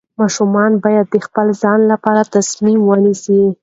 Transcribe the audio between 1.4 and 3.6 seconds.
ځان لپاره تصمیم ونیسي.